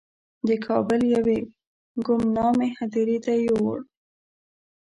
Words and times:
د 0.47 0.49
کابل 0.65 1.01
یوې 1.15 1.39
ګمنامې 2.05 2.69
هدیرې 2.77 3.17
ته 3.25 3.31
یې 3.37 3.43
یووړ. 3.47 3.77